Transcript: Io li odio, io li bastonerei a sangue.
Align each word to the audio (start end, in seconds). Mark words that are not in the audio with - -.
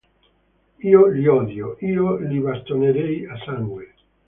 Io 0.91 1.01
li 1.17 1.25
odio, 1.33 1.69
io 1.91 2.15
li 2.33 2.41
bastonerei 2.49 3.21
a 3.37 3.41
sangue. 3.47 3.89